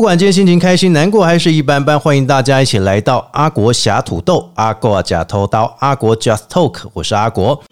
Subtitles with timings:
[0.00, 7.62] 不管今天心情开心、难过还是一般般，欢迎大家一起来到阿国侠土豆、阿国假偷刀、阿国 Just Talk，我是阿国。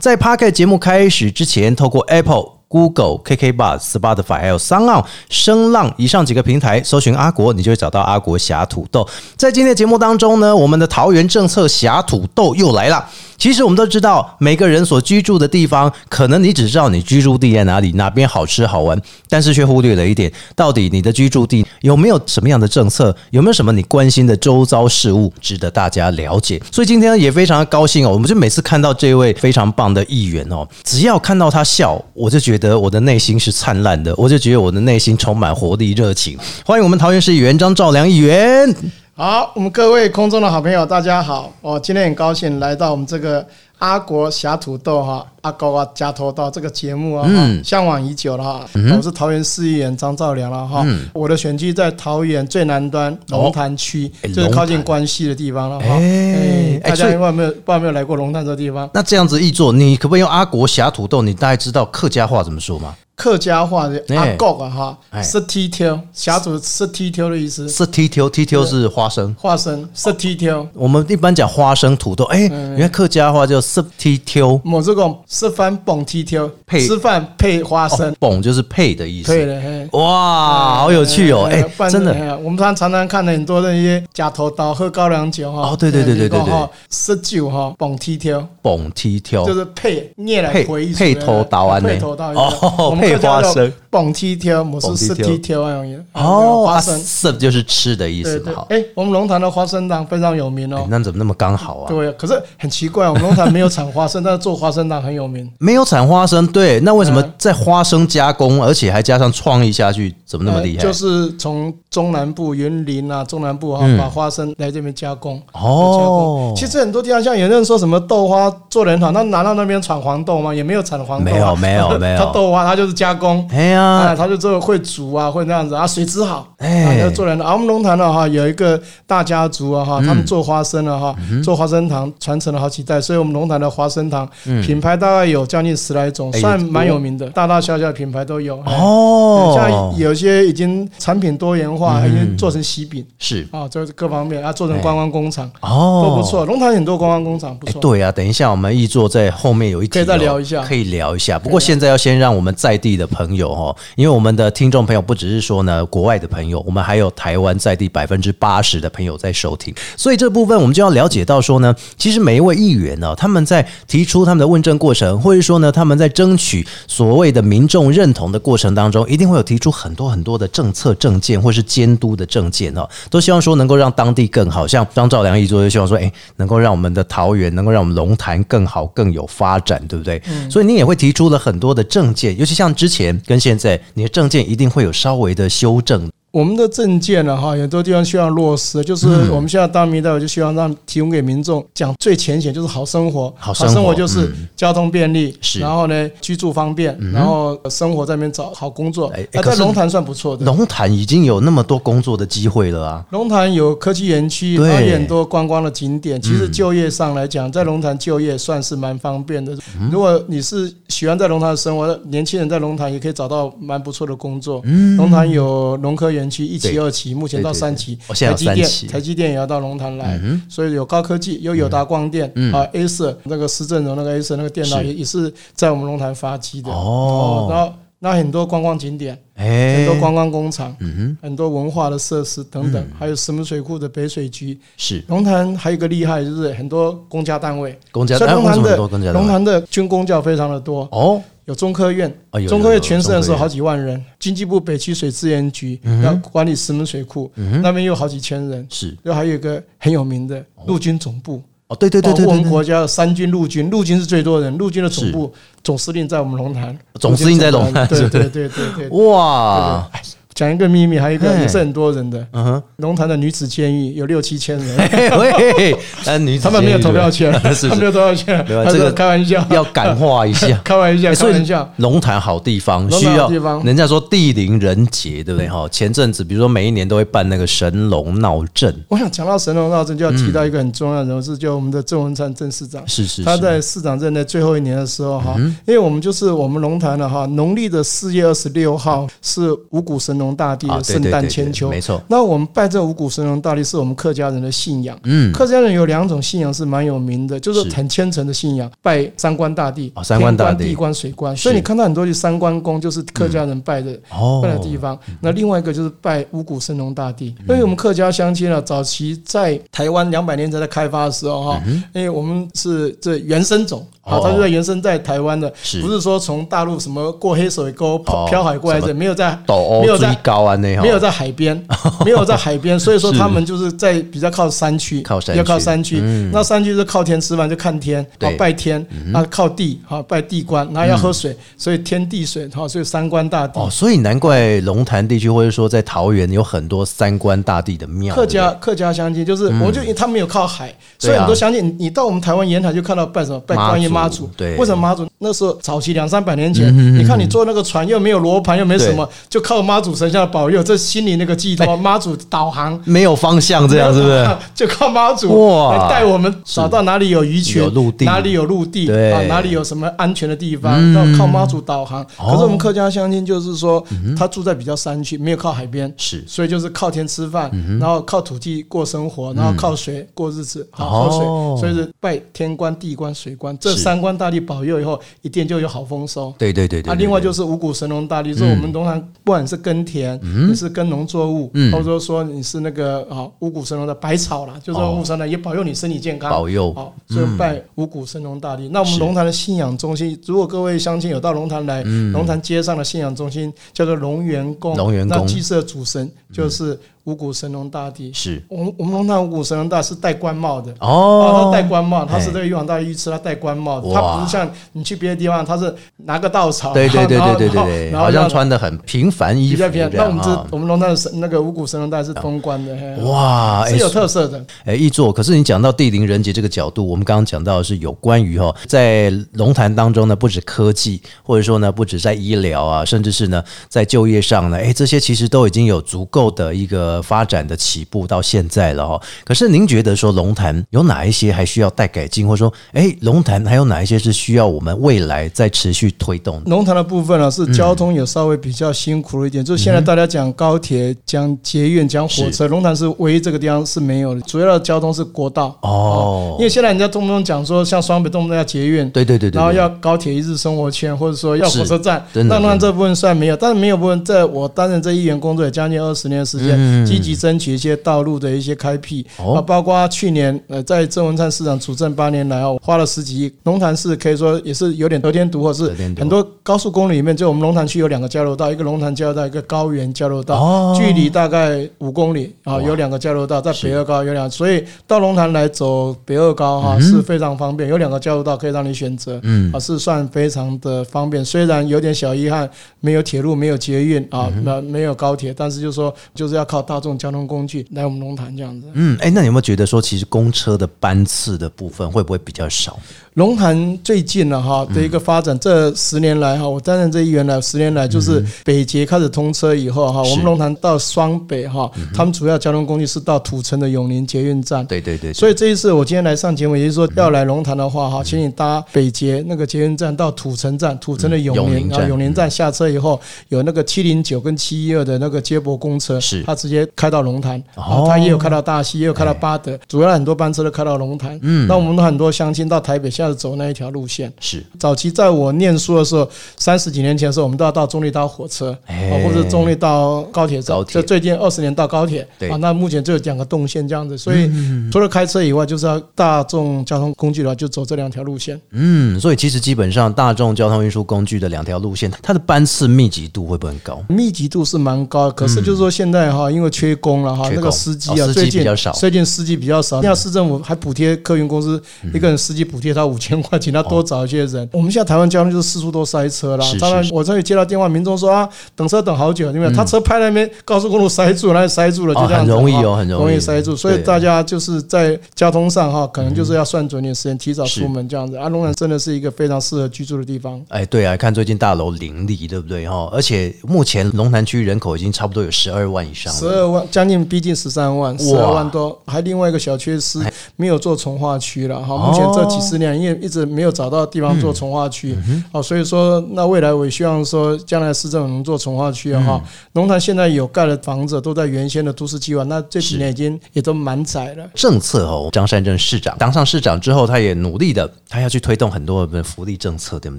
[0.00, 9.08] 在 p a r k 节目开始之前，透过 Apple、Google、KK Bus、Spotify 还有 s o n g 声浪以上几个平台搜寻阿国，你就会找到阿国侠土豆。
[9.36, 13.08] 在今天的节目当中呢，我们的桃园政策侠土豆又来了。
[13.42, 18.96] 其实我们都知道，每个人所居住的地方，可能你只知道你居住地在哪里，哪边好吃好玩，
[19.28, 26.62] 但是却忽略了一点，到底你的居住地有没有什么样的政策，有没有什么你关心的周遭事物，值得大家了解。
[26.70, 36.38] 所以今天，也非常高兴哦，我们就每次看到这位非常棒的议员哦，只要看到他笑，我就觉得我的内心是灿烂的，我就觉得我的内心充满活力、热情。
[36.64, 38.72] 欢迎我们桃园市议员张兆良议员。
[39.14, 41.52] 好，我们各位空中的好朋友，大家好！
[41.60, 43.46] 我今天很高兴来到我们这个
[43.82, 48.64] 阿国侠土豆哈，阿国啊加头道这个节目啊，嗯向往已久了哈。
[48.96, 55.96] 我是桃园市议员张兆良了哈，我的选区在桃园最南端龙潭区，哎就是靠近关西的地方了哈。
[55.96, 58.88] 哎哎，大家有没有不知道有没有来过龙潭这个地方？
[58.94, 61.20] 那这样子一做，你可不可以用阿国侠土豆？
[61.20, 62.94] 你大概知道客家话怎么说吗？
[63.14, 69.32] 客家话阿国啊哈哎，是踢挑，侠土是踢挑的意思，是 T T T 挑是花生。
[69.38, 70.66] 花生是踢挑。
[70.72, 79.32] 我们一般讲花生土豆，哎、嗯原来客家话叫 s T T 我这个吃饭蹦踢挑，配吃饭配花生，，蹦就是配的意思。
[79.32, 79.88] 对的。
[79.92, 81.48] 哇，好有趣哦！
[81.50, 85.70] 哎、真的，我们常常常看到很多那些假头刀喝高粱酒哈。
[85.70, 96.98] 哦对对对对对对哈，吃酒哈，蹦踢挑，蹦 T T 就是配念来配回忆配头刀啊配头刀哦我们配花生蹦踢挑，我是踢挑踢挑那种哦，啊花生。
[96.98, 98.64] ，sub 就是吃的意思嘛。
[98.70, 100.86] 哎，我们龙潭的花生糖非常有名哎哦。
[100.88, 101.88] 那怎么那么刚好啊？
[101.88, 105.46] 对，可是很奇怪，我们龙潭没有产花生，但是做花生糖很有名。
[105.58, 110.82] 没有产花生，对，那为什么嗯在花生加工，而且还加上创意下去，怎么那么厉害？
[110.82, 115.38] 呃就是从中南部云林啊，中南部哈、嗯把花生来这边加工。
[115.52, 120.54] 哦其实很多地方像有人说什么豆花做人好，那拿到那边产黄豆吗？
[120.54, 123.46] 也没有产黄豆、啊，没有没有没有 他豆花他就是加工。
[123.52, 127.44] 哎呀啊，，他就做会煮啊，会那样子啊，水质好，哎啊，要做人的。
[127.44, 134.28] 啊，我们龙潭的哈，有一个大家族啊哈，嗯他们做花生啊哈，做花生糖传承了好几代，所以我们龙潭的花生糖
[134.62, 138.60] 品牌大概有将近十来种，算蛮有名的，大大小小的品牌都有。
[138.66, 146.44] 哎哦，像有些已经产品多元化，已经做成喜饼是啊，就是各方面啊，做成观光工厂哦，都不错。
[146.44, 147.80] 龙潭很多观光工厂不哎，错。
[147.80, 151.38] 对啊，等一下我们易座在后面有一可以再聊一下可以聊一下。
[151.38, 174.66] 不过现在要先让我们在地的朋友因为我们的听众朋友不只是说呢国外的朋友，我们还有台湾在地百分之八十的朋友在收听，所以这部分我们就要了解到说呢，其实每一位议员呢，他们在提出他们的问政过程，或者说呢他们在争取所谓的民众认同的过程当中，一定会有提出很多很多的政策政见或是监督的政见哦，都希望说能够让当地更好。
[174.66, 180.20] 像张兆良一做就希望说，哎，能够让我们的桃园，能够让我们龙潭更好、更有发展，对不对？
[180.50, 186.10] 所以你也会提出了很多的政见，尤其像之前跟现，在你的证件一定会有稍微的修正。
[186.32, 193.32] 我们的证件呢，哈，很多地方需要落实，就是嗯我们现在当民代表就希望让提供给民众讲最浅显，就是好生活。
[193.36, 200.46] 好生活就是嗯交通便利，是然后呢居住方便，然后生活在那边找好工作哎在龙潭算不错的。
[200.46, 203.04] 龙潭已经有那么多工作的机会了啊！
[203.10, 206.18] 龙潭有科技园区，对嗯然后也很多观光的景点。
[206.22, 209.52] 其实就业上来讲，在龙潭就业算是蛮方便的。
[209.78, 214.62] 嗯如果你是喜欢在龙潭的生活，年轻人在龙潭也可以找到蛮不错的工作。
[214.96, 226.70] 龙潭有农科园区一期、二期，目前到三期台积电台积电也要到龙潭来，嗯所以有高科技，又有友达光电啊，A 社那个施正荣那个 A 社那个电脑也也是在我们龙潭发机的。
[226.70, 227.48] 哦。
[227.50, 229.18] 然后那很多观光景点。
[229.34, 234.56] 哎，很多观光工厂，嗯很多文化的设施等等，还有石门水库的北水区。
[234.76, 235.02] 是。
[235.08, 238.76] 龙潭还有一个厉害，就是很多公家单位，龙潭的
[239.12, 247.30] 龙潭的军工教非常的多，哦，有中科院哦有，中科院全省的时候好几万人，经济部北区水资源局嗯要管理石门水库，
[247.62, 248.96] 那边有好几千人，是。
[249.02, 255.32] 又还有一个很有名的陆军总部，哦，对对对我们国家的三军陆军，陆军是最多人，陆军的总部
[255.64, 258.88] 总司令在我们龙潭，总司令在龙潭对对对对对。
[258.90, 260.02] 哇，讲
[260.42, 261.42] 讲一个秘密，还有一个嘿。
[261.42, 270.58] 也是很多人的，嗯哼，龙潭的女子监狱有六七千人， 嘿喂，但女子他们没有投票权， 是他们没有投票权，没有这个开玩笑，要感化一下。
[270.64, 271.72] 开玩笑，开玩笑。
[271.76, 273.62] 龙潭好地方，需要地方。
[273.64, 275.48] 人家说地灵人杰，对不对？
[275.48, 282.82] 哈，前阵子比如说每一年都会办那个神龙闹阵，我想讲到神龙闹阵，就要提到一个很重要的人物，是就我们的郑文灿郑市长。
[282.86, 285.36] 是是是，他在市长任的最后一年的时候哈，
[285.66, 292.02] 因为我们就是我们龙潭的哈，农历的四月二十六号是五谷神农大帝啊的圣诞千秋，没错。
[292.08, 294.98] 那我们拜这五谷神农大帝是我们客家人的信仰。
[295.04, 297.76] 嗯，客家人有两种信仰是蛮有名的，就是是。
[297.76, 301.36] 很虔诚的信仰，拜三官大帝、哦三官大帝地官、水官。
[301.36, 304.40] 所以你看到很多去三官宫，就是客家人拜的哦。
[304.42, 304.98] 拜的地方。
[305.20, 311.62] 那另外一个就是拜五谷神农大帝，因为我们客家乡亲啊，早期在台湾两百年前在开发的时候哈，
[311.92, 314.20] 因为我们是这原生种啊，哦。
[314.22, 319.38] 它是在原生在台湾的，不是说从大陆什么过黑水沟哦漂海过来的，没有在
[319.80, 321.66] 没有在高啊那哈，没有在海边，
[322.04, 325.98] 没有在海边，所以说他们就是在比较靠山区，靠山比较靠山区。
[326.02, 326.30] 嗯。
[326.32, 328.04] 那山区是靠天吃饭，就看天，
[328.38, 333.60] 拜天，啊靠地，啊拜地官，然后要喝水，所以天地水，哈，所以三观大帝。
[333.60, 344.56] 哦，所以难怪龙潭地区或者说在桃园有很多三观大帝的庙，客家客家乡亲就是，我就他们有靠海，所以很多乡亲，你你到我们台湾沿海就看到拜什么拜观音妈祖，对。
[344.56, 345.06] 为什么妈祖？
[345.18, 352.80] 那时候早期两三百年前，你看你坐那个船又没有罗盘又没什么，就靠妈祖神像的保佑，这心里那个寄托，妈祖导航。
[352.84, 354.36] 没有方向这样是不是？
[354.54, 355.88] 就靠妈祖哇。
[355.88, 357.62] 带我们找到哪里有鱼群
[358.00, 361.12] 哪里有陆地啊，哪里有什么安全的地方，嗯。
[361.12, 362.02] 要靠妈祖导航。
[362.18, 362.30] 哦。
[362.32, 363.84] 可是我们客家乡亲就是说，
[364.16, 366.24] 他住在比较山区，没有靠海边，是。
[366.26, 371.56] 所以就是靠天吃饭，然后靠土地过生活，然后靠水过日子，好哦。
[371.56, 376.32] 喝水，所以是拜天官、地官、水官这是三官大帝保佑以后，一定就有好丰收。
[376.38, 380.18] 对对对对啊，另外就是五谷神农大帝，就是我们农场不管是耕田，
[380.48, 381.70] 你是耕农作物，嗯。
[381.70, 386.72] 或者说你是那个啊五谷神农的百草啦，就是五谷神农也保佑你身体健康，保佑。
[386.72, 388.70] 好，所以拜五谷神农大帝。
[388.72, 389.02] 那我们是。
[389.02, 391.82] 龙潭的信仰中心，如果各位乡亲有到龙潭来，
[392.12, 395.18] 龙潭街上的信仰中心叫做龙源宫，龙源宫。
[395.18, 398.12] 那祭祀的主神就是五谷神农大帝。
[398.12, 400.70] 是我们我们龙潭五谷神农大是戴官帽的。
[400.72, 409.98] 啊，哦他戴官帽，他是这个玉皇大帝御赐，他戴官帽他不是像你去别的地方，他是拿个稻草，对对对对对对对，好像穿的很平凡衣服这比较偏。
[410.02, 410.46] 那我们这。
[410.50, 414.44] 我们龙潭的神那个五谷神农大是通官的，哇，哎是有特色的。
[414.64, 429.00] 哎，易座，可是你讲到地灵人杰这个角度，我们刚刚讲到的是有关于哈，在龙潭当中呢，不止科技，或者说呢，不止在医疗啊，甚至是呢，在就业上呢，哎，这些其实都已经有足够的一个发展的起步到现在了哈。
[429.24, 436.50] 可是您觉得说龙潭有哪一些还需要待改进，或者说，哎，龙潭还有哪一些是需要我们未来再持续推动的？
[436.50, 445.56] 龙潭的部分呢，是交通也稍微比较辛苦了一点，就是现在大家讲高铁、讲捷运、讲火车，龙潭是唯一这个地方是没有的，主要的交通是国道。
[445.62, 459.06] 哦因，为现在人家动不动讲说，像双北动不动要捷运，对对对对，然后要高铁一日生活圈，或者说要火车站，真的真的那那这部分算没有，但是没有部分，在我担任这议员工作也将近二十年的时间，积极争取一些道路的一些开辟。
[459.16, 470.78] 啊，包括去年呃在郑文灿市长主政八年来哦，花了十几亿，龙潭市可以说也是有点得天独厚，是很多高速公路里面，就我们龙潭区有两个交流道，一个龙潭交流道，一个高原交流道，哦。
[470.78, 479.52] 距离大概五公里啊，有两个交流道，在北二高有两，所以到龙潭来走北二高哈是非常方便，有两个交流道可以让你选择，嗯。
[479.52, 481.24] 啊是算非常的方便。
[481.24, 482.48] 虽然有点小遗憾，
[482.80, 488.66] 没有铁路，没有捷运啊，那没有高铁，但是就是说就是要靠大众交通工具来我们龙潭这样子。
[488.72, 492.78] 嗯，哎，那你有没有觉得说，其实公车的班次的部分会不会比较少？
[493.12, 500.12] 龙潭最近了哈的一个发展，这十年来哈，我担任这一员来十年来，就是北捷开始通车以后哈，是。
[500.12, 504.64] 我们龙潭到双北哈，他们主要交通工具是到土城的永宁捷运站。
[504.66, 511.80] 对对对，所以这一次我今天来上节目，也就是说要来龙潭的话哈，请你搭北捷那个捷运站到土城站，土城的永宁，永宁站。
[511.80, 516.22] 然后永宁站下车以后有那个七零九跟七一二的那个接驳公车，是。
[516.22, 521.18] 它直接开到龙潭，哦啊，它也有开到大溪，也有开到巴德，主要很多班车都开到龙潭。
[521.22, 524.12] 嗯那我们很多乡亲到台北下次走那一条路线。
[524.20, 530.56] 是早期在我念书的时候，三十几年前的时候，我们都要到中立搭火车，哎啊，或者中立到高铁站。
[530.66, 534.30] 就最近二十年到高铁，对啊，那目前就有两个动线这样子，所以
[534.70, 538.40] 除了开车以外，就是要大众交通工具的话，就走这两条路线。
[538.50, 543.82] 嗯，所以其实基本上大众交通运输工具的两条路线，它的班次密集度会不会很高？
[543.88, 549.82] 密集度是蛮高，可是就是说现在哈，因为缺工了哈，那个司机啊，最近比较少最近司机比较少。
[549.82, 551.60] 那市政府还补贴客运公司
[551.94, 554.48] 一个人司机补贴他五千块，请他多找一些人。
[554.52, 568.16] 我们现在台湾交通就是四处都塞车啦是，当然是我这里接到电话，民众说啊，等车等好久，因为他车拍那边高速公路塞住，那就塞住了，就这样很容易哦很容易塞住，所以大家就是在交通上哈，可能就是要算准点时间，提早出门这样子。
[568.16, 570.40] 啊，龙潭真的是一个非常适合居住的地方。
[570.48, 572.88] 哎，对啊，看最近大楼林立，对不对哈？
[572.92, 576.18] 而且目前龙潭区人口已经差不多有十二万以上了。
[576.42, 581.74] 十二万，将近逼近十三万，十二万多，还另外一个小缺失哎，没有做从化区了哈。
[581.74, 589.22] 哦目前这几十年因为一直没有找到地方做从化区，嗯好，所以说那未来我也希望说，将来市政府能做从化区嗯哈。
[589.52, 594.26] 龙潭现在有盖的房子都在原先的都市计划，那这几年已经也都满载了。
[594.34, 599.98] 政策哦，张善政市长当上市长之后，他也努力的，他要去推动很多的福利政策，对不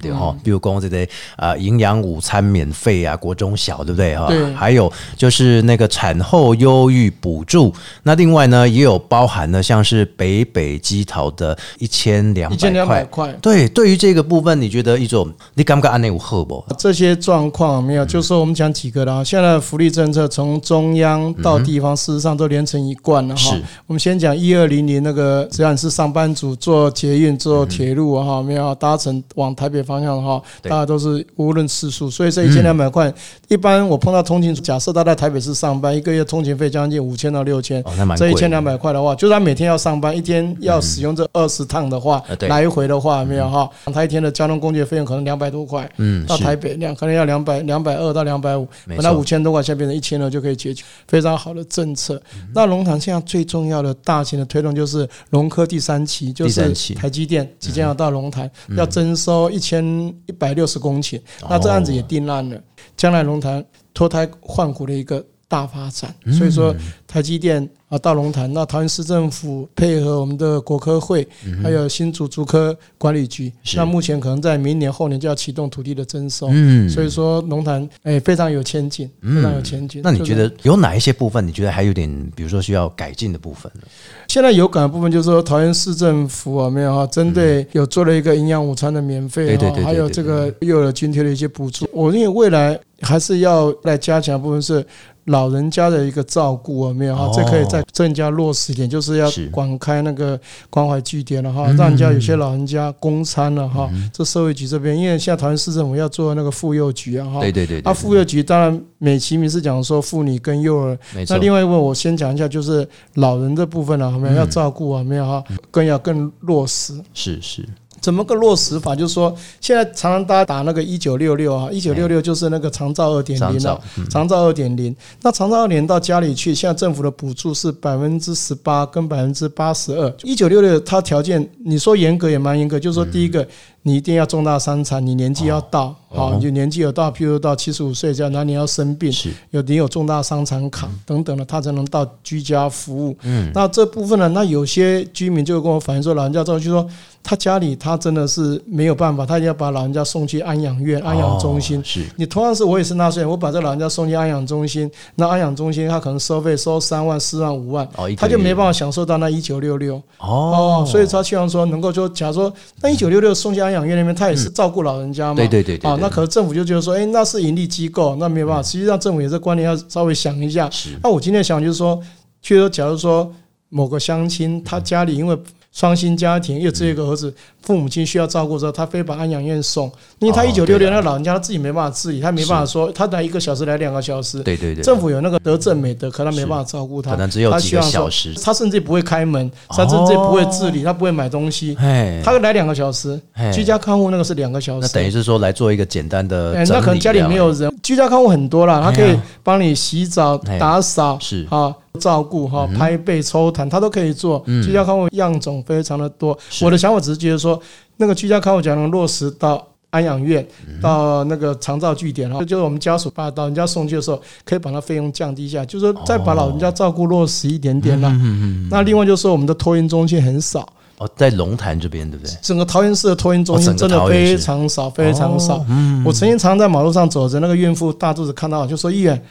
[0.00, 0.34] 对哈？
[0.42, 4.28] 比如讲这些啊，营养午餐免费啊，国中小，对不对哈？
[4.56, 7.72] 还有就是那个产后忧郁补助，
[8.04, 12.50] 那另外呢，也有包含了像是北北基桃的一千两
[12.88, 13.30] 百块。
[13.42, 16.64] 对，对于这个部分，你觉得一种你敢不敢按内有好不？
[16.78, 19.24] 这些状况没有，就是说我们讲几个了啊。
[19.24, 23.56] 现在的福利政策从中央到地方，事实上都连成一贯了哈。
[23.86, 33.12] 我们先讲一二零零那个，只要你是上班族，做捷运、做铁路啊哈，没有搭乘往台北方向的话，大家都是无论次数，所以这一千两百块，
[33.48, 37.84] 一般我碰到通勤，假设他在台北市上班，一个月通勤费将近五千到六千
[38.16, 45.90] 这一千两百块的话，就是他每天要上班，一天要使用这二十趟的话来回的话没有哈，他一天的交通工具费用可能两百多块。
[45.98, 52.20] 嗯，到台北两可能要两百两百二到两百五，本来五千多块，现在变成一千了就可以解决，非常好的政策。
[52.34, 52.48] 嗯。
[52.54, 59.84] 那龙潭现在最重要的大型的推动就是龙科第三期，就是台积电即将要到龙潭，要征收一千
[60.26, 62.58] 一百六十公顷，那这案子也定案了，
[62.96, 65.24] 将来龙潭脱胎换骨的一个。
[65.54, 66.74] 大发展，所以说
[67.06, 71.24] 台积电啊大龙潭，那桃园市政府配合我们的国科会，
[71.62, 80.00] 还有新竹竹科管理局，那目前可能在明年后年就要启动土地的征收，嗯所以说龙潭哎非常有前景，非常有前景。
[80.02, 83.82] 那你觉得有哪一些部分，你觉得还有点，比如说需要改进的部分呢？
[84.26, 91.88] 现在有感的部分就是说，桃园市政府啊，没有哈，针对有做了一个营养午餐的免费对对对还有这个幼儿津贴的一些补助。
[91.92, 94.84] 我认为未来还是要来加强部分是。
[95.26, 100.38] 老人家的一个照顾啊，没有哈哦，这可以再更加落实一点，就是要广开那个
[100.68, 103.88] 关怀据点了哈，嗯让人家有些老人家公餐了哈。
[104.12, 111.38] 这社会局这边，因为现在桃园市政府要做那个妇幼局啊哈，对对对对啊，妇幼局当然美其名是讲说妇女跟幼儿，那。
[111.38, 115.04] 另外一位我先讲一下，就是老人这部分啊，有没有要照顾啊？
[115.04, 116.98] 没有哈，更要更落实。
[117.12, 117.68] 是是，
[118.04, 118.94] 怎么个落实法？
[118.94, 124.94] 就是说，现在常常大家打那个一九六六啊，一九六六就是那个长照二点零啊长照，嗯长照二点零。
[125.22, 130.14] 那长照二点到家里去，现在政府的补助是百分之十八跟百分之八十二。
[130.22, 133.48] 一九六六它条件，你说严格也蛮严格，就是说第一个。
[133.86, 139.30] 你一定要重大伤残，你年纪要到，嗯哦好，你年纪有到，譬如到七十五岁这样，那你要生病，是。
[139.50, 143.14] 有你有重大伤残卡等等的，他才能到居家服务。
[143.24, 146.88] 嗯，那这部分呢，那有些居民就跟我反映说，老人家之后就说，
[147.22, 151.78] 他家里他真的是没有办法，他要把老人家送去安养院、安养中心。
[151.80, 151.82] 哦。
[151.84, 152.06] 是。
[152.16, 159.96] 你同样是我也是纳税人，我把这老人家送去安养中心，那安养中心他可能收费收三万、四万、五万，哦，他就没办法享受到那一九六六。
[160.18, 160.28] 哦。
[160.28, 162.50] 哦，所以他希望说能够就假如说
[162.80, 168.62] 那一九六六送去安养院那边，他也是照顾老人家嘛，对对对对啊，那可能政府就觉得说，哎，那是盈利机构，那没有办法。
[168.62, 170.70] 实际上政府也是观念要稍微想一下。
[170.70, 172.00] 是那我今天想就是说，
[172.42, 173.30] 譬如说，假如说
[173.74, 175.36] 某个乡亲他家里因为
[175.72, 179.90] 双薪家庭，又只有一个儿子，父母亲需要照顾的时候，他非把安养院送，
[180.20, 184.40] 因为他哦一九六六那老人家他自己没办法自理，他没办法说他来一个小时来两个小时。
[184.44, 188.32] 对对对，政府有那个德政美德，可他没办法照顾他，可能只有几个小时。
[188.34, 193.20] 他甚至不会开门，他甚至不会自理，他不会买东西，哎，他来两个小时，
[193.52, 201.44] 居家看护那个是两个小时，那等于是说来做一个简单的那可能家里没有人，居家看护很多啦，他可以帮你洗澡、哎打扫，是。
[201.50, 204.42] 啊，照顾哈、拍背、抽痰，他都可以做。
[204.46, 206.36] 嗯居家康复样种非常的多。
[206.62, 207.60] 我的想法只是觉得说，
[207.96, 209.66] 那个居家康复假如能落实到。
[209.94, 218.10] 安养院嗯到那个长照据点哈，就是我们家属把老人家送去的时候，可以把它费用降低一下，就是说再把老人家照顾落实一点点啦。
[218.20, 222.36] 嗯那另外就是说，我们的托运中心很少，哦，在龙潭这边对不对？
[222.42, 225.58] 整个桃园市的托运中心真的非常少，非常少。
[225.58, 229.24] 哦嗯我曾经常在马路上走着，那个孕妇大肚子看到，就说：“议员，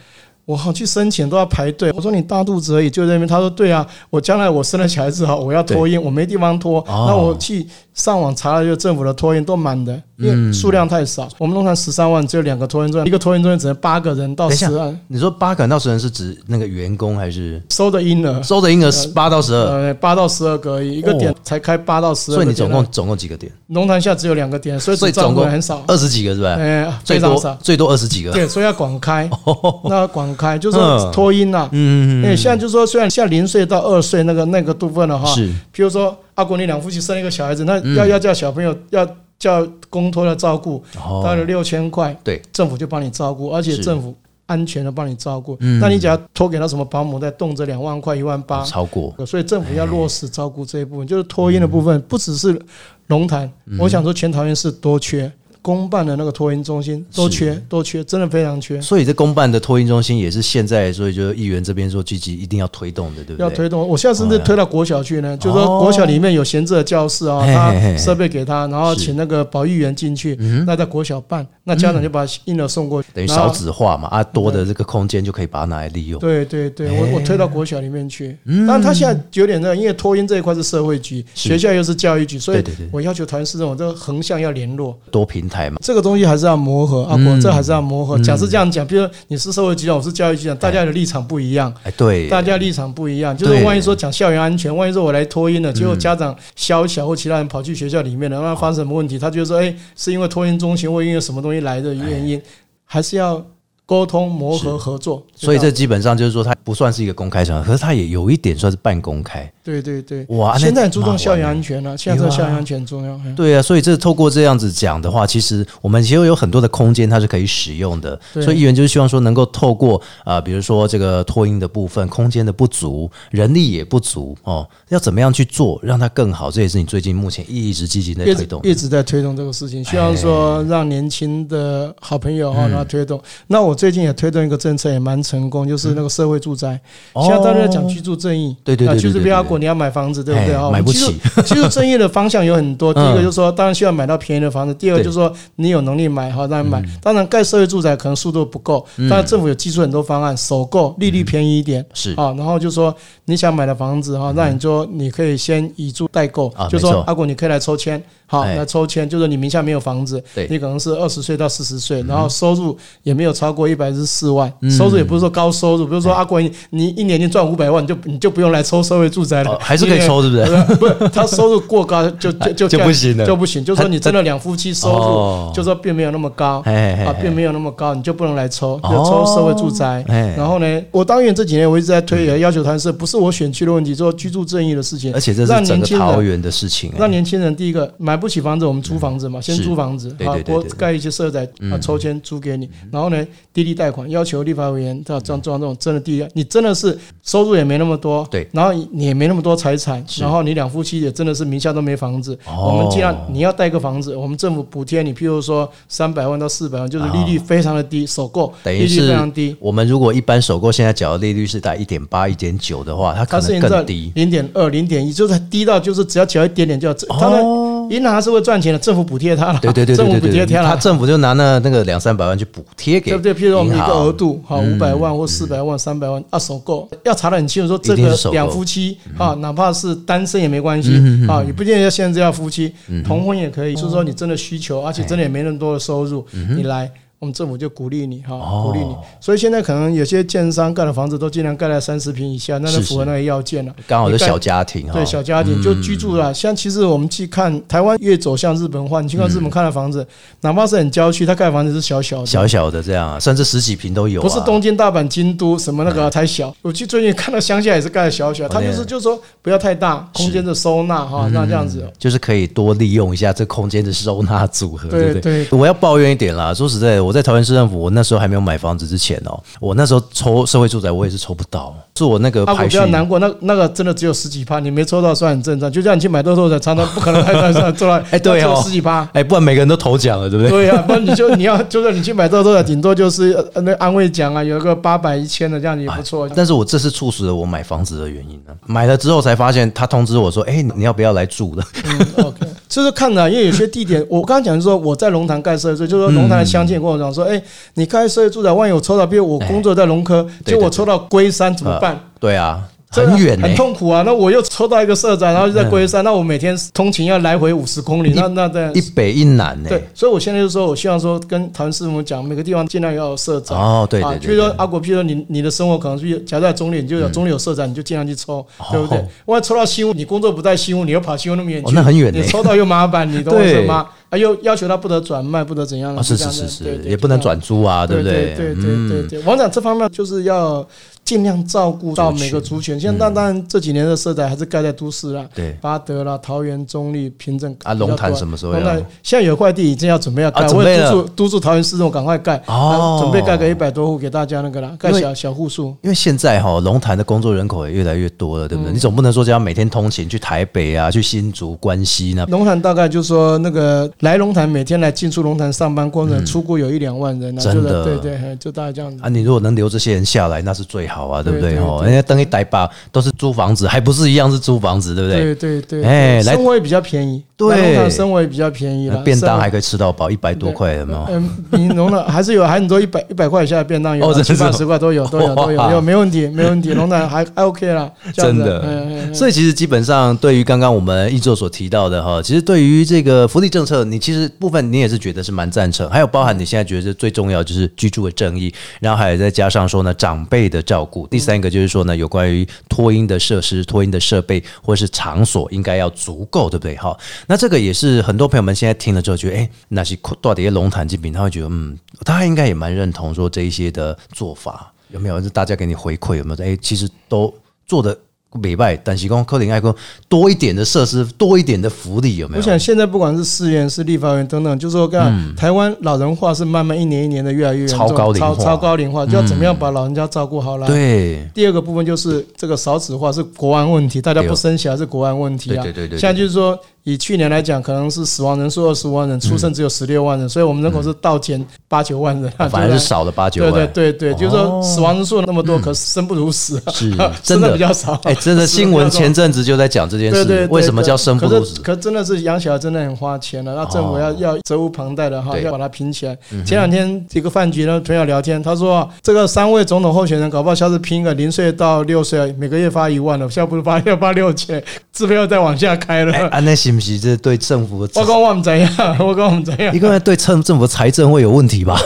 [0.44, 6.80] 我好去申请都要排队。”我说：“你大肚子而已，就在那边。”他说：“对啊，我将来我生了小孩子哈，我要托婴，我没地方托。
[6.80, 10.00] 哦那我去上网查了，就政府的托婴都满的。
[10.16, 11.28] 因为数量太少。
[11.38, 19.66] 我们龙潭十三万只有两个托运中心，一个托运中心只能八个人到十二，你说八个人到十人是指那个员工还是收的婴儿收的婴儿是八到十二？
[19.70, 22.34] 呃八到十二个而已，一个点哦才开八到十二。
[22.36, 23.50] 所以你总共总共几个点？
[23.68, 26.54] 龙潭下只有两个点，所以所以总共很少，二十几个是吧？
[26.58, 27.34] 哎，最多。
[27.60, 28.30] 最多二十几个。
[28.32, 29.28] 对，所以要广开，
[29.88, 30.78] 那广开就是
[31.12, 31.68] 托婴呐。
[31.72, 39.06] 嗯，因为现在就是说，虽然现在零岁到二岁那个那个部分的话，是譬如说阿国你两夫妻生一个小孩子，那嗯要要叫小朋友要
[39.38, 44.14] 叫公托来照顾，大概哦，六千块，对，政府就帮你照顾，而且政府
[44.46, 45.56] 安全的帮你照顾。
[45.60, 45.78] 嗯。
[45.80, 49.14] 那你只要托给他什么保姆，再动辄两万块、一万八，超过。
[49.26, 52.60] 所以政府要落实照顾这一部分，就是托婴的部分，不只是
[53.08, 53.78] 龙潭，嗯。
[53.78, 55.30] 我想说全桃园市多缺。
[55.64, 58.78] 公办的那个托婴中心都缺，都缺，真的非常缺。
[58.82, 63.42] 所以这公办的托婴中心也是现在，所以就是议员这边说积极一定要推动的，对不对？
[63.42, 69.04] 要推动，我现在甚至推到国小去呢，就是说国小里面有闲置的教室啊，他设备给他，然后是。
[69.04, 70.34] 请那个保育员进去，
[70.66, 76.18] 那在国小办，那家长就把婴儿送过去，等于少子化嘛，啊，多的这个空间就可以把它拿来利用。
[76.18, 81.48] 对对对，哎我我推到国小里面去，但他现在有点那个，因为托婴这一块是社会局，是。
[81.50, 88.18] 学校又是教育局，所以我要求桃园市政府这个横向要联络，多平台嘛，这个东西还是要磨合，阿嗯这还是要磨合。
[88.18, 91.72] 假设这样讲，比如说你是社会局长，我是教育局长，大家的立场不一样。
[91.82, 99.18] 哎，对，大家立场不一样，就是万一说讲校园安全，万一说我来托婴了，结果家长消小或其他人跑去学校里面了，那发生什么问题？
[99.18, 102.40] 他就说，哎，是因为托婴中心或因为什么东西来的原因，
[102.84, 103.44] 还是要
[103.86, 105.22] 沟通、磨合、合作。
[105.34, 109.50] 所以这基本上就是说，它不算是一个公开场合，可是它也有一点算是半公开。
[109.62, 113.14] 对对对，哇，现在很注重校园安全了，现在这个校园安全很重要。
[113.24, 118.18] 嗯对啊，所以这透过这样子讲的话，其实我们其实有很多的空间它是可以使用的。
[118.34, 126.50] 所以议员就是希望说，能够透过啊、呃比如说这个托婴的部分，空间的不足，人力也不足哦，要怎么样去做，让它更好？
[126.50, 128.60] 这也是你最近目前一直积极在推动。
[128.62, 133.20] 一直在推动这个事情，希望说让年轻的好朋友哈，让他推动。
[133.46, 136.80] 那我最近也推动一个政策，也蛮成功，就是那个社会住宅。
[137.22, 140.70] 现在大家在讲居住正义，对对对对啊居住对对比如果你要买房子，对不对啊？
[140.70, 141.14] 买不起
[141.44, 146.82] 居住正义的方向有很多，第一个就是说，当然需要买到便宜的房子；第二个就是说，你有能力买哈，当然买。
[147.02, 151.84] 当然盖社会住宅可能速度不够，当然政府有提出很多方案，首购利率便宜一点。
[151.92, 158.02] 是啊，然后就说你想买的房子哈，那你就你可以先以租代购啊，就说阿果你可以来抽签，
[158.34, 158.56] 好哎。
[158.56, 162.06] 来抽签，就是你名下没有房子对，你可能是二十岁到四十岁，嗯。
[162.06, 169.52] 然后收入也没有超过一百十四万，收入也不是说高收入，比如说阿国你你一年就赚五百万，你就你就不用来抽社会住宅了。
[169.52, 170.44] 哦，还是可以抽，是不是？
[170.76, 173.24] 不是，他收入过高就就就 就不行了。
[173.26, 173.64] 就不行。
[173.64, 175.46] 就说你真的两夫妻收哦。
[175.48, 180.04] 入，就说并没有那么高啊，并没有那么高，你就不能来抽，就哦抽社会住宅。
[180.08, 185.94] 哎然后呢，我当院这几年我一直在推，也要求谈是不是我选区的问题，做居住正义的事情，而且这是整个。
[185.94, 186.96] 桃园的事情、哎。
[186.98, 192.66] 让年轻人第一个买不起房子，我们租房子嘛，先租房子啊多盖一些社宅啊，抽签租给你。
[192.90, 202.32] 然后呢，滴滴贷款，要求立法委员要这样做这种真的第一，你真的是收入也没那么多，对然后你也没那么多财产，然后你两夫妻也真的是名下都没房子。
[202.46, 209.54] 哦我们既然你要贷个房子，我们政府补贴你，譬如说三百万到四百万，就是利率非常的低，首购利率非常低。
[209.60, 214.10] 我们如果一般首购现在缴的利率是在一点八、一点九的话，它可能更低。
[214.14, 216.94] 零点二、零点一，就是低到就是只要缴一点点就要。
[217.20, 217.42] 当然，
[217.90, 219.58] 银行还是会赚钱的，政府补贴它了。
[219.58, 220.68] 哦对对对政府补贴它了。
[220.70, 223.34] 他政府就拿那那个两三百万去补贴给对不对？
[223.34, 230.90] 譬如说我们一个额度，好五百万或四百万、三百万啊，首购要查得很清楚，说这个两夫妻啊，哪怕是单身也没关系
[231.28, 232.72] 啊，也不见得要限制要夫妻，
[233.04, 233.74] 同婚也可以。
[233.74, 236.24] 就是说你真的需求，而且真的也没那么多的收入，
[236.56, 236.90] 你来。
[237.24, 238.94] 我们政府就鼓励你哈，哦鼓励你。
[239.18, 243.74] 所以现在可能有些建商盖的房子都尽量盖在三十平以下，那是符合那个要件了。
[243.88, 246.32] 刚好是小家庭哈对，小家庭就居住了。
[246.34, 250.06] 像其实我们去看台湾越走向日本化，你去看日本看的房子，
[250.42, 254.22] 哪怕是很郊区，他盖的房子是小小的，小小的这样啊，甚至十几平都有啊。
[254.22, 256.54] 不是东京、大阪、京都什么那个才小。
[256.60, 261.90] 我去最近看到乡下也是盖的小小，他就哦是就是说不要太大，空间的收纳哈，那这样子。
[261.98, 265.44] 就是可以多利用一下这空间的收纳组合，对对不对？
[265.46, 275.70] 对我要抱怨一点啦，说实在的，我在桃园市政府，我那时候还没有买房子之前哦，我那时候抽社会住宅，我也是抽不到，是我那个啊，我排序不要难过，那那个真的只有十几趴，你没抽到算很正常。
[275.70, 279.08] 就像你去买豆豆的，常常不可能太太算做到， 哎对哦那只有十几趴。
[279.12, 280.50] 哎，不然每个人都头奖了，对不对？
[280.50, 286.28] 对呀、不然你就你要就算你去买豆豆的，顶多就是呃那安慰奖啊，有一个八百一千的这样也不错。
[286.34, 297.40] 但是我这是促使了我买房子的原因呢、买了之后才发现，他通知我说：“哎、你要不要来住了 嗯，OK，就是看的，因为有些地点， 我刚刚讲就是说我在龙潭盖社会住，就是说龙潭的乡亲跟我讲说，哎、
[297.74, 304.02] 你盖社会住宅，万一我抽到，比如我工作在龙科，对就我抽到龟山怎么办？？”对啊，这很远呢很痛苦啊。
[304.06, 309.68] 那我又抽到一个社长，然后就在龟山，那我每天通勤要来回五十公里，那那对一北一南呢。
[309.68, 313.58] 对，所以我现在就说，我希望说跟台湾师傅讲，每个地方尽量要有社长。
[313.58, 319.04] 哦对对啊，对对比如说阿国，譬如说你你的生活可能是，假如在中立，你就有中立有社长，你就尽量去抽，对不对哦？
[319.26, 323.86] 万一抽到西屋，你工作不在西屋，你又跑西屋那么远哦，那很远呢你抽到又麻烦，你懂我意思吗？
[324.10, 328.12] 啊，又要求他不得转卖，不得怎样啊，是这样是是是，的对对也不能转租啊，对不对？
[328.12, 328.34] 对？
[328.34, 330.66] 对对对对对，王长这方面就是要
[331.04, 332.78] 尽量照顾到每个族群。
[332.80, 335.52] 现在当当然这几年的社宅还是盖在都市啦，对。
[335.60, 338.60] 巴德啦、桃园、中立、平镇啊龙潭什么时候要？
[338.60, 342.98] 龙潭现在有块地已经要准备要盖，我督促督促桃园市政府赶快盖，哦。
[342.98, 345.76] 啊准备盖个一百多户给大家那个啦，盖小小户数。
[345.82, 348.72] 因为现在哈龙潭的工作人口也越来越多了，对不对？
[348.72, 357.84] 你总不能说这样每天通勤去台北啊，去新竹、关西那龙潭大概就是说那个来龙潭每天来进出龙潭上班工人，出过有一两万人啊，真的。
[357.84, 359.02] 就是对对，就大概这样子。
[359.02, 359.08] 啊，。
[359.08, 361.56] 你如果能留这些人下来，那是最好啊，对不对？
[361.58, 365.34] 哦，人家登一台吧都是租房子，还不是一样是租房子，对不对？
[365.34, 371.06] 对对对，哎来生活也比较便宜，对生活也比较便宜了，便当还可以吃到饱，一百多块，有没有？
[371.10, 376.72] 嗯，你龙潭还是有，还很多一百一百块以下的便当有七八十块都有，都有都有，哇有没问题，没问题。
[376.74, 396.76] 龙潭还还 OK 啦，真的所以其实基本上，对于刚刚我们易座所提到的哈，其实对于这个福利政策，你其实部分你也是觉得是蛮赞成，还有包含你现在觉得最重要就是居住的正义，然后还有再加上说呢长辈的照第三个就是说呢有关于托音的设施、托音的设备或是场所应该要足够，对不对？
[396.76, 405.20] 哈，那这个也是很多朋友们现在听了之后觉得，哎，那些到底龙潭精品，他会觉得嗯，他应该也蛮认同说这一些的做法，有没有？
[405.22, 406.44] 是大家给你回馈有没有？
[406.44, 407.32] 哎，其实都
[407.66, 407.98] 做的。
[408.40, 409.74] 美败，但是讲可能爱工
[410.08, 412.40] 多一点的设施，多一点的福利，有没有？
[412.40, 420.66] 我想现在不管是市院、是立法院等等，就是说，看台湾老人化是慢慢一年一年的越来越超高龄化嗯超超高龄化，就要怎么样把老人家照顾好了。
[420.66, 425.62] 对第二个部分就是这个少子化是国安问题，大家不生小孩是国安问题啊。
[425.62, 433.72] 对对对现在就是说，以去年来讲，可能是死亡人数二十万人，出生只有十六万人，所以我们人口是倒减八九万人啊，反而是少了八九对万。
[433.72, 436.90] 对对对，就是哦说死亡人数那么多，可是生不如死啊，是
[437.22, 437.94] 真的的比较少。
[438.04, 441.60] 哎，真的新闻 前阵子就在讲这件对对对，，事为什么叫生不如死？
[441.62, 446.14] 可真的是养小孩真的很花钱了，那政府要哦要责无旁贷的哈，要把它拼起来。
[446.44, 456.12] 前两天一个饭局呢，朋友聊天，他说这个三位总统候选人搞不好下次拼个零岁到六岁，每个月发一万了，现在不是发要发六千，支票要再往下开了。
[456.12, 459.78] 哎，啊，那是不是这对政府的我讲我们怎样， 我讲我们怎样一。
[459.78, 461.78] 个对政政府财政会有问题吧？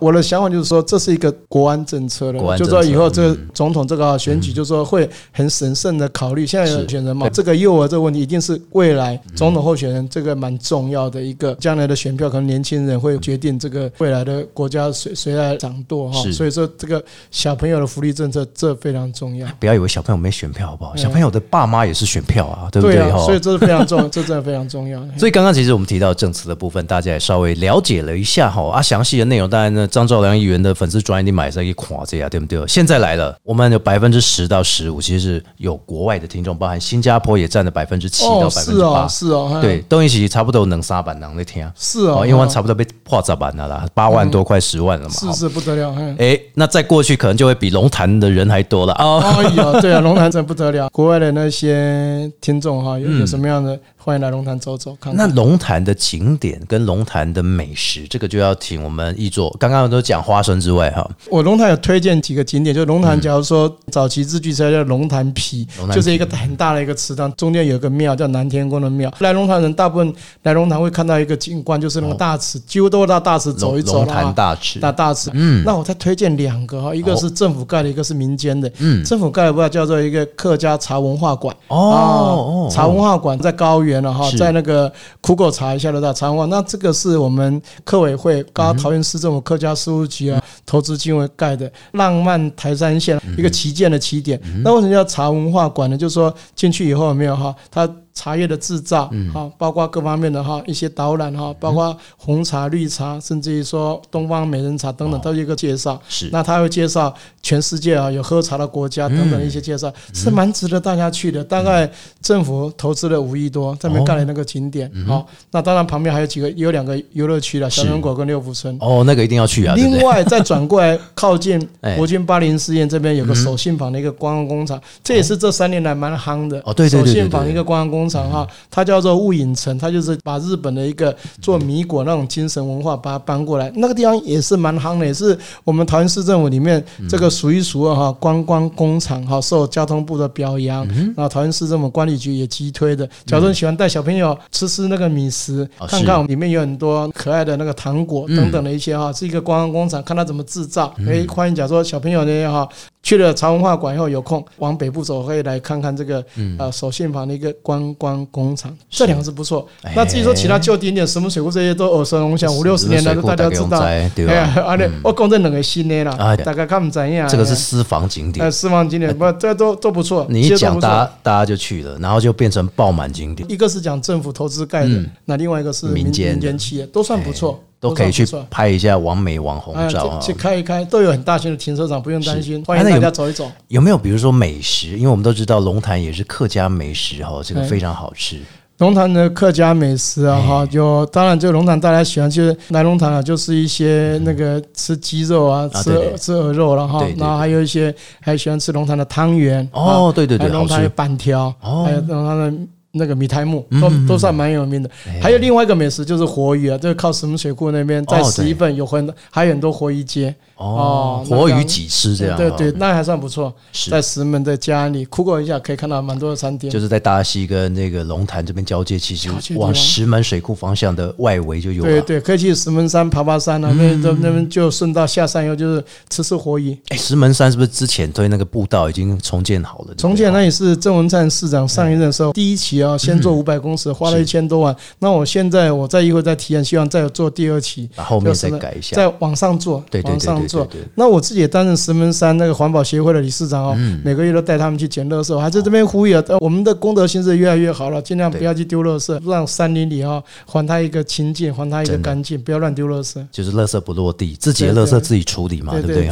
[0.00, 6.46] 我的想法就是说，这是一个国安政策了，就说以后这个总统这个选举，就是说会很审慎的考虑。
[6.46, 16.32] 现在有选人嘛，这个幼儿这个问题一定是未来总统候选人这个蛮重要的一个，将来的选票可能年轻人会决定这个未来的国家谁谁来掌舵哈是。
[16.32, 19.46] 所以说，这个小朋友的福利政策这非常重要。
[19.58, 20.94] 不要以为小朋友没选票好不好？
[20.96, 22.98] 小朋友的爸妈也是选票啊，对不对？
[22.98, 25.00] 啊，哈所以这是非常重要，这真的非常重要。
[25.18, 32.66] 所以刚刚其实我们提到政策的部分，大家也稍微了解了一下哈啊，详细的内容当然呢，张兆良议员的粉丝专业你买上一垮这样对不对？
[32.66, 39.58] 现在来了，我们有百分之十到十五，其实是有国外的听众，包含新加坡也占了百分之七到哦，百分之八是哦，。
[39.60, 45.14] 对，，东一起差不多能三万人在听，是哦，因为差不多被破砸板了啦，八万多快十万了嘛。
[45.14, 46.14] 是是不得了，嘿。
[46.18, 49.20] 哎，那再过去可能就会比龙潭的人还多了哦。
[49.36, 50.88] 哎呀，对啊，龙潭真不得了。
[50.90, 55.16] 国外的那些听众哈，有有什么样的，欢迎来龙潭走走看看。
[55.16, 59.50] 那龙潭的景点跟龙潭的美食，这个就要请我们易座。
[59.58, 69.12] 刚刚都讲花生之外，哈，我龙潭有推荐几个景点，就龙潭，假如说早期日据时代叫龙潭皮就是一个很大的一个池塘，中间有一个庙叫南天宫的庙。
[69.18, 70.14] 来龙潭人大部分
[70.44, 74.32] 来龙潭会看到一个景观，就是那个大池，几乎都会到大池走一走龙潭。
[74.32, 78.70] 大池，大大池，嗯，那我再推荐两个哈，一个是政府盖的，一个是民间的。
[78.78, 86.44] 嗯，政府盖的不叫做一个客家茶文化馆哦哦啊茶文化馆在高原了哈，在那个酷狗查一下得到茶文化。
[86.46, 94.40] 那这个是我们客委会、刚刚桃园市政府客家事务局啊投资经费盖的浪漫台山县一个旗舰的起点。
[94.62, 95.96] 那为什么叫茶文化馆呢？
[95.96, 106.00] 就是说进去以后有没有哈，它茶叶的制造，哈，包括各方面的哈一些导览哈，包括红茶、绿茶，甚至于说东方美人茶等等，都有一个介绍。
[106.08, 111.44] 是那他会介绍全世界啊有喝茶的国家等等一些介绍，是蛮值得大家去的。
[111.44, 111.88] 大概
[112.22, 114.90] 政府投资了五亿多，在那边盖了那个景点。
[115.06, 118.74] 好，那当然旁边还有几个有两个游乐区了，小人国跟六福村。
[118.80, 119.74] 哦，那个一定要去啊？
[119.76, 126.58] 另外再转过来靠近 哎国军巴林试验这边有个手信坊的一个观光工厂，这也是这三年来蛮夯的。
[126.64, 143.08] 哦对对对对手信坊一个观光工工厂哈，它叫做雾隐城，它就是把日本的一个做米果那种精神文化把它搬过来，那个地方也是蛮夯的，也是我们桃园市政府里面这个数一数二哈观光工厂哈，受交通部的表扬，然后桃园市政府管理局也激推的。
[143.26, 150.94] 假如你喜欢带小朋友吃吃那个米食，哦看看里面有很多可爱的那个糖果等等的一些哈，是一个观光工厂，看它怎么制造。
[151.08, 152.68] 哎，欢迎假如说小朋友呢哈。
[153.06, 156.24] 去了茶文化馆以后，有空往北部走，可以来看看这个
[156.58, 159.64] 呃手信旁的一个观光工厂，这两个是不错。
[159.94, 163.78] 那至于说其他旧景点，什么水库这些都耳熟能详，五六十年来都大家都知道。
[163.78, 167.28] 哎对啊对，我讲这两个新的啦哎，大概看不怎样。
[167.28, 168.44] 这个是私房景点。
[168.44, 170.26] 呃，私房景点，不，这都都不错。
[170.28, 180.32] 你一讲，大家大家就去了，然后就变成爆满景点，一个是讲政府投资盖的，那另外一个是民民间民间企业，都算不错，都可以去拍一下完美网红哎，照啊去。
[180.32, 182.64] 去开一开，都有很大型的停车场，不用担心。
[182.64, 183.50] 欢迎大家走一走。
[183.68, 184.96] 有没有比如说美食？
[184.96, 188.38] 因为我们都知道龙潭也是客家美食哈，这个哎非常好吃。
[188.78, 202.58] 龙潭的客家美食啊，哈，就当然就龙潭大家喜欢，就是来龙潭啊，就是一些那个吃鸡肉啊，吃吃鹅肉了哈然后还有一些还喜欢吃龙潭的汤圆哦啊对对对龙潭的板条，哦嗯还有龙潭的。
[202.96, 205.20] 那个米苔木都都算蛮有名的，哎。
[205.20, 212.36] 还有另外一个美食就是活鱼啊，就是靠石门水库那边在十一份有很多，还有很多活鱼街哦，活鱼几吃这样？
[212.36, 213.52] 对对，哦，那还算不错。
[213.72, 216.70] 是在石门的家里酷过一下，可以看到蛮多的餐厅。
[216.70, 221.88] 就是在大溪跟那个龙潭这边交界，其实往石门水库方向的外围就有了。
[221.90, 226.76] 对对，可以去石门山爬爬山啊，那那那边就顺道下山以后就是吃吃活鱼。
[226.88, 229.94] 哎，石门山是不是之前对那个步道已经重建好了？
[229.96, 234.74] 重建那也是郑文灿市长上一任的时候，第一期啊，先做五百公尺，花了一千多万。
[235.00, 238.96] 那我现在我在一会再提案，希望再做第二期，把后面再改一下。
[238.96, 240.88] 再往上做，对对对往上做对对对。
[240.94, 253.24] 那我自己也担任石门山那个环保协会的理事长哦，嗯每个月都带他们去捡垃圾，还在这边呼吁啊，呃我们的公德心是越来越好了，尽量不要去丢垃圾，让山林里哈还它一个清净，还它一个干净，不要乱丢垃圾。
[253.30, 256.06] 就是垃圾不落地，自己的垃圾自己处理嘛，对不对？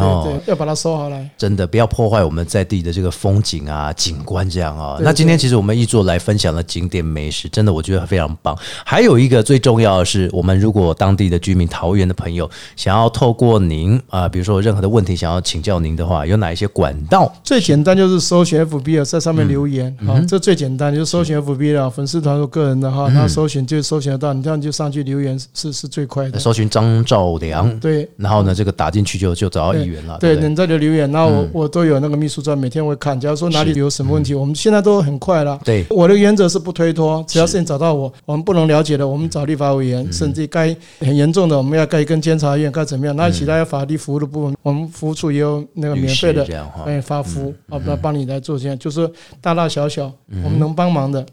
[0.47, 1.31] 要把它收好来。
[1.39, 4.97] 真的不要破坏我们在地的这个风景啊、景观这样啊。
[4.99, 8.57] 对那今天其实我们一座来分享的景点美食，真的我觉得非常棒。
[8.85, 17.33] 还有一个最重要的是，我们如果当地的居民、桃园的朋友想要透过您啊、比如说有任何的问题想要请教您的话，有哪一些管道？
[17.43, 19.97] 最简单就是搜寻 FB 啊，在上面留言
[20.29, 26.39] 这最简单，就是搜寻 FB 了粉丝团或个人的哈，嗯那搜寻就搜寻得到，你这样就上去留言是是最快的。
[26.39, 30.37] 搜寻张兆良，对然后呢，这个打进去就就找到议员了，对？
[30.37, 33.19] 你在留留言，然后我我都有那个秘书专，每天会看。
[33.19, 35.59] 假如说哪里有什么问题，我们现在都很快了。
[35.65, 43.17] 对我的原则是不推脱，只要是你找到我，我们不能了解的，我们找立法委员，甚至该很严重的，我们要该跟监察院该怎么样。
[43.17, 51.25] 那其他要法律服务的部分，我们服务处也有那个免费的师这样哈哎发服务啊，帮帮你来做这样，就是大大小小我们能帮忙的，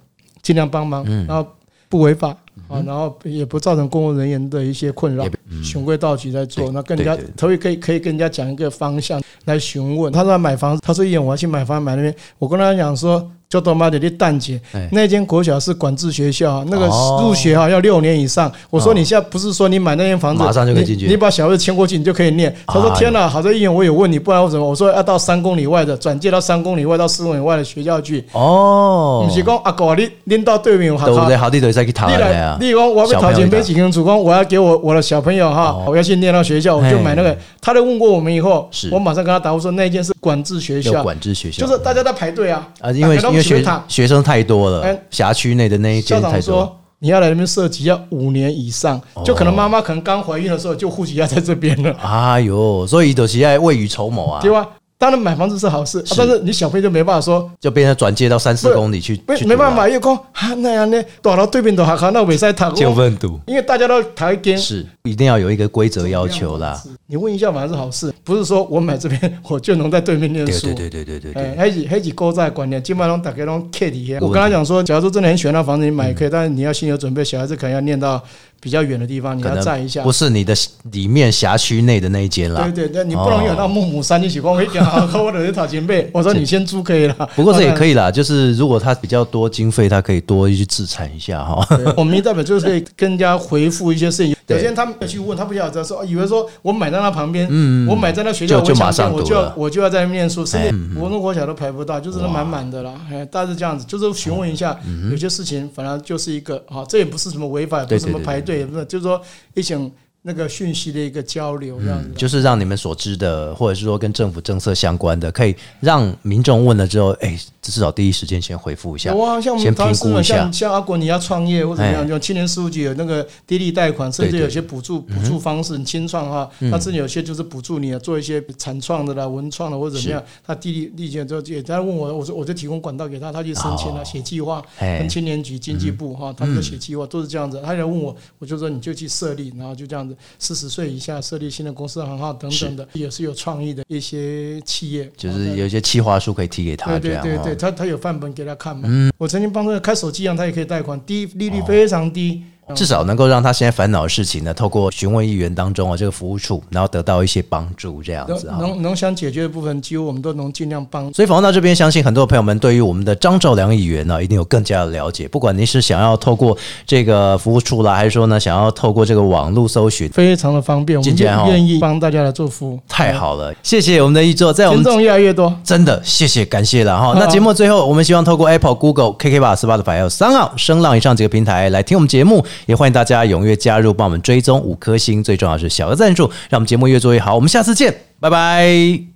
[0.42, 1.46] 尽量帮忙，然后
[1.88, 2.36] 不违法。
[2.68, 5.26] 啊，然后也不造成公务人员的一些困扰，
[5.64, 10.12] 循规蹈矩在做，那跟人家对对可以可以跟人家讲一个方向来询问。
[10.12, 13.30] 他说要买房子，他说一眼我要去买房买那边，我跟他讲说。
[13.52, 18.50] 就他妈的你蛋姐哎，那间国小是管制学校，那个哦入学啊要六年以上。
[18.70, 22.56] 我说你现在不是说你买那间房子马上就可以进去你你把小孩子牵过去你就可以念。
[22.66, 24.66] 他说哎天哪，好在医院我有问你，不然我怎么？
[24.66, 28.24] 我说要到三公里外的转介到三公里外到四公里外的学校去。
[28.32, 31.36] 哦不，是讲阿哥，你拎到对面有学校对不对？
[31.36, 32.58] 好地都在去讨你来论的啊，。
[32.62, 37.38] 你讲我要讨钱没几根主公，我要给我我的小朋友哈哦，我要去念到学校，我就买那个。
[37.60, 46.78] 他都问过我们以后，我马上跟他答复说那间是管制学校，管制学校，就是大家在排队啊因为学他学生太多了哎，辖区内的那一校间太说。
[47.04, 54.68] 你要来那边设籍要五年以上，哦就可能妈妈可能刚怀孕的时候就户籍要在这边了，哎呦，所以都是在未雨绸缪啊，对吧？
[55.02, 66.80] 当然买房子是好事，啊但是你小朋友就没办法说，就变成转借到三四公里去，没没办法，因为讲啊那样呢，躲到对面都学校那未使读，就问读因为大家都抬间，是一定要有一个规则要求啦。
[67.08, 70.68] 你问一下反而是好事，不是说我买这边我就能在对面念书。
[70.68, 74.20] 对对对对对对哎，对，还是还是购债观念，基本上大家拢 K 底下。
[74.22, 78.22] 我跟他讲说，假如说真的很喜欢那房子，你买可以，但是你要心有准备，小孩子可能要念到
[78.60, 80.12] 比较远的地方，你要站一下不。
[80.12, 80.54] 是你的
[80.92, 82.88] 里面辖区内的那一间啦对。
[82.88, 86.10] 对对，你不能有那木木山，你喜欢我一讲好，我的是讨钱背。
[86.14, 87.92] 我说你先租可以了，不过这也可以。
[87.92, 91.62] 啦，就是如果他比较多经费，他可以多去自产一下哈。
[91.98, 94.34] 我们民代表就是可以跟人家回复一些事情。
[94.48, 97.48] 对有些人他们去问，他不晓得说，哦以为说我买在那旁边，
[97.86, 102.94] 我买在那学校，就马上我就要我就要在那边念书，甚至嗯国小都排不到，就是那满满的啦。
[103.12, 104.80] 哎，大致这样子，就是询问一下，
[105.12, 109.22] 有些事情反正就是一个啊，这也不是什么违法，也不是什么排队，也不是，就是说
[109.54, 109.92] 一种
[110.24, 112.10] 那个讯息的一个交流这样子。
[112.16, 120.36] 就是让你们所知的，或者是说跟政府政策相关的，可以让民众问了之后，哎，至少第一时间先回复一下有，啊，像我们台湾师们，评估一下。
[120.38, 120.54] 像。
[120.54, 121.94] 像阿国你要创业或怎么哎。
[121.94, 133.98] 样，就青年事务局有那个低利贷款，甚至有些补助补助方式，你清创哈，它甚至有些就是补助你啊，做一些产创的啦、文创的或者怎么样，他低利利息就也在问我，我说我就提供管道给他，他去申请哦。
[134.02, 137.62] 啊，写计划，哎跟青年局、经济部哈，他们都写计划，都是这样子。
[137.64, 148.88] 他来问我，我就说你就去设立，然后就这样子，四十岁以下设立新的公司行号等等的，也是有创意的一些企业，就是有一些企划书可以提给他，对这样哦对对对，他他有范本给他看嘛。
[149.18, 152.44] 我曾经帮他开手机一样，他也可以贷款，低利率非常低。
[152.76, 158.58] 至少能够让他现在烦恼的事情呢，透过询问议员当中啊这个服务处，然后得到一些帮助，这样子啊。
[158.60, 161.12] 能能能想解决的部分，几乎我们都能尽量帮。
[161.14, 165.28] 所以访问到这边，相信很多朋友们对于我们的张兆良议员呢，一定有更加的了解。
[165.28, 172.80] 不管您是想要透过这个服务处啦，还是说呢，想要透过这个网络搜寻，非常的方便，我们今天哦愿意帮大家来做服务。
[172.88, 177.14] 太好了，谢谢我们的易座，在我们听众越来越多， 真的谢谢感谢了哈。
[177.18, 187.36] 那节目最后，我们希望透过 Apple、Google、KK 吧、Spotify 还有三浪、声浪以上几个平台来听我们节目，也欢迎大家踊跃加入，帮我们追踪五颗星，最重要是小额赞助，让我们节目越做越好。
[187.36, 189.11] 我们下次见，拜拜。